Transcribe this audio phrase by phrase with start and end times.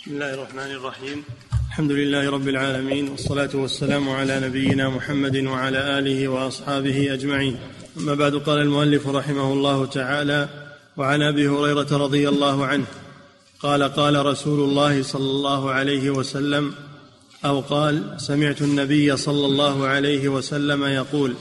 [0.00, 1.24] بسم الله الرحمن الرحيم.
[1.68, 7.56] الحمد لله رب العالمين والصلاة والسلام على نبينا محمد وعلى آله وأصحابه أجمعين.
[7.98, 10.48] أما بعد قال المؤلف رحمه الله تعالى
[10.96, 12.84] وعن أبي هريرة رضي الله عنه
[13.60, 16.74] قال قال رسول الله صلى الله عليه وسلم
[17.44, 21.34] أو قال سمعت النبي صلى الله عليه وسلم يقول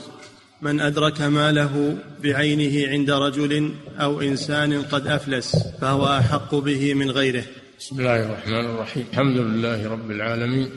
[0.62, 7.44] من أدرك ماله بعينه عند رجل أو إنسان قد أفلس فهو أحق به من غيره.
[7.80, 9.06] بسم الله الرحمن الرحيم.
[9.12, 10.70] الحمد لله رب العالمين.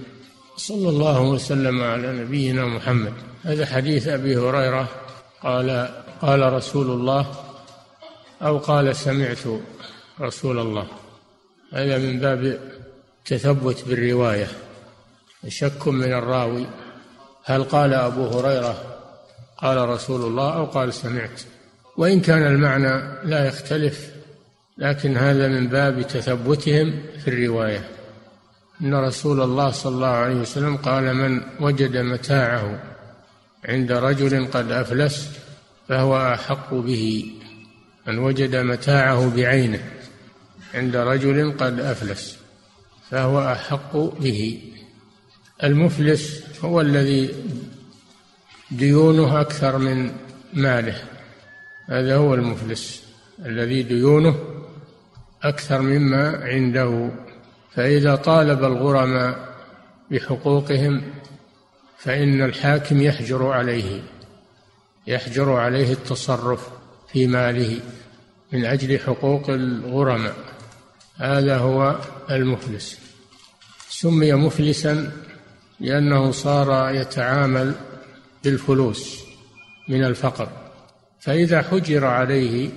[0.57, 3.13] صلى الله وسلم على نبينا محمد.
[3.43, 4.89] هذا حديث أبي هريرة.
[5.43, 5.89] قال
[6.21, 7.27] قال رسول الله
[8.43, 9.39] أو قال سمعت
[10.21, 10.87] رسول الله.
[11.73, 12.59] هذا من باب
[13.25, 14.49] تثبت بالرواية.
[15.49, 16.67] شك من الراوي.
[17.45, 18.99] هل قال أبو هريرة
[19.59, 21.41] قال رسول الله أو قال سمعت؟
[21.97, 24.12] وإن كان المعنى لا يختلف
[24.79, 27.89] لكن هذا من باب تثبتهم في الرواية.
[28.81, 32.83] إن رسول الله صلى الله عليه وسلم قال من وجد متاعه
[33.65, 35.29] عند رجل قد أفلس
[35.89, 37.33] فهو أحق به.
[38.07, 39.85] من وجد متاعه بعينه
[40.75, 42.39] عند رجل قد أفلس
[43.11, 44.63] فهو أحق به.
[45.65, 47.35] المفلس هو الذي
[48.71, 50.13] ديونه أكثر من
[50.53, 51.03] ماله.
[51.89, 53.03] هذا هو المفلس
[53.47, 54.62] الذي ديونه
[55.43, 57.11] أكثر مما عنده.
[57.75, 59.53] فإذا طالب الغرماء
[60.11, 61.03] بحقوقهم
[61.99, 64.03] فإن الحاكم يحجر عليه
[65.07, 66.69] يحجر عليه التصرف
[67.13, 67.81] في ماله
[68.53, 70.35] من أجل حقوق الغرماء
[71.17, 71.99] هذا هو
[72.31, 72.99] المفلس.
[73.89, 75.13] سمي مفلسا
[75.81, 77.75] لأنه صار يتعامل
[78.45, 79.23] بالفلوس
[79.89, 80.49] من الفقر.
[81.21, 82.71] فإذا حجر عليه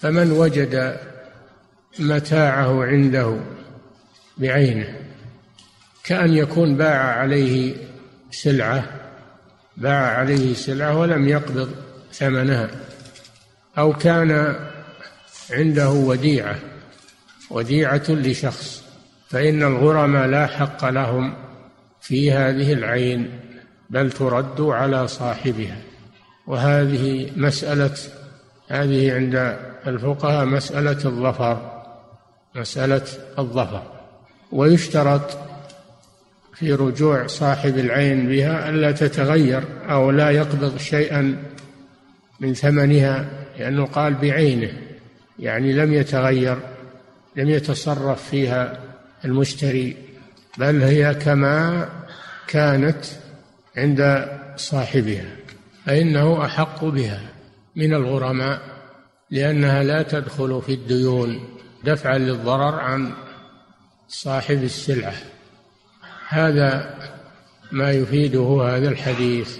[0.00, 1.00] فمن وجد
[1.98, 3.36] متاعه عنده
[4.38, 4.96] بعينه
[6.04, 7.74] كأن يكون باع عليه
[8.30, 8.84] سلعة
[9.76, 11.74] باع عليه سلعة ولم يقبض
[12.12, 12.70] ثمنها
[13.78, 14.56] أو كان
[15.50, 16.58] عنده وديعة
[17.50, 18.84] وديعة لشخص
[19.28, 21.34] فإن الغرماء لا حق لهم
[22.00, 23.40] في هذه العين
[23.90, 25.76] بل ترد على صاحبها.
[26.46, 27.96] وهذه مسألة
[28.68, 29.56] هذه عند
[29.86, 31.79] الفقهاء مسألة الظفر.
[32.54, 33.02] مسألة
[33.38, 33.82] الظفر.
[34.52, 35.38] ويشترط
[36.54, 41.42] في رجوع صاحب العين بها ألا تتغير أو لا يقبض شيئا
[42.40, 43.28] من ثمنها
[43.58, 44.72] لأنه قال بعينه
[45.38, 46.58] يعني لم يتغير
[47.36, 48.78] لم يتصرف فيها
[49.24, 49.96] المشتري
[50.58, 51.88] بل هي كما
[52.46, 53.04] كانت
[53.76, 55.36] عند صاحبها
[55.86, 57.20] فإنه أحق بها
[57.76, 58.60] من الغرماء
[59.30, 61.40] لأنها لا تدخل في الديون.
[61.84, 63.12] دفعا للضرر عن
[64.08, 65.14] صاحب السلعة.
[66.28, 66.94] هذا
[67.72, 69.58] ما يفيده هذا الحديث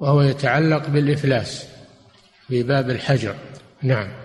[0.00, 1.66] وهو يتعلق بالإفلاس
[2.48, 3.34] في باب الحجر.
[3.82, 4.21] نعم.